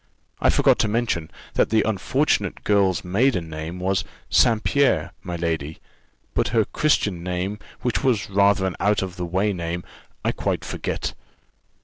I 0.39 0.49
forgot 0.49 0.79
to 0.79 0.87
mention, 0.87 1.29
that 1.53 1.69
the 1.69 1.83
unfortunate 1.83 2.63
girl's 2.63 3.03
maiden 3.03 3.51
name 3.51 3.79
was 3.79 4.03
St. 4.31 4.63
Pierre, 4.63 5.13
my 5.21 5.35
lady: 5.35 5.77
but 6.33 6.47
her 6.47 6.65
Christian 6.65 7.21
name, 7.21 7.59
which 7.83 8.03
was 8.03 8.27
rather 8.27 8.65
an 8.65 8.75
out 8.79 9.03
o' 9.03 9.07
the 9.09 9.25
way 9.25 9.53
name, 9.53 9.83
I 10.25 10.31
quite 10.31 10.65
forget." 10.65 11.13